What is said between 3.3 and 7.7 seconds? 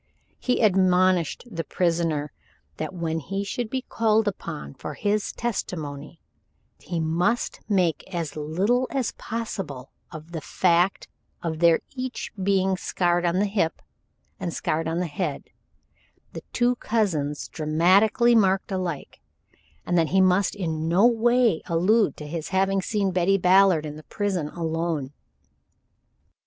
should be called upon for his testimony, he must